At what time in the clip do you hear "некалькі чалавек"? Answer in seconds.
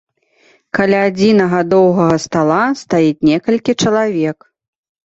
3.33-4.53